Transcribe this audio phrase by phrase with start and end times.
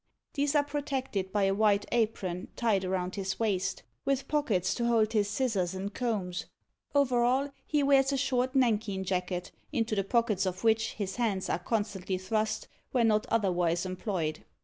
[0.33, 5.13] These are protected by a white apron tied round his waist, with pockets to hold
[5.13, 6.47] his scissors and combs;
[6.95, 11.49] over all, he wears a short nankeen jacket, into the pockets of which his hands
[11.49, 14.43] are constantly thrust when not otherwise employed.